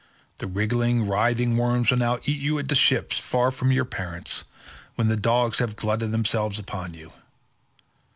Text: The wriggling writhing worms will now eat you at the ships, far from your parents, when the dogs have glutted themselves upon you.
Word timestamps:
The 0.39 0.47
wriggling 0.47 1.05
writhing 1.07 1.57
worms 1.57 1.91
will 1.91 1.99
now 1.99 2.17
eat 2.25 2.39
you 2.41 2.57
at 2.57 2.69
the 2.69 2.73
ships, 2.73 3.19
far 3.19 3.51
from 3.51 3.71
your 3.71 3.85
parents, 3.85 4.43
when 4.95 5.09
the 5.09 5.15
dogs 5.15 5.59
have 5.59 5.75
glutted 5.75 6.11
themselves 6.11 6.57
upon 6.57 6.95
you. 6.95 7.11